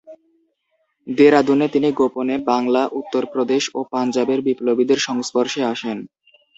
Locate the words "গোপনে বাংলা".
1.91-2.81